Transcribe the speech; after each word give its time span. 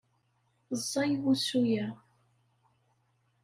Ẓẓay 0.79 1.11
wusu-a. 1.23 1.85